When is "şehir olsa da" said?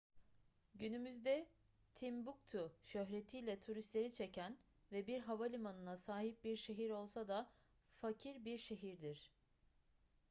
6.57-7.49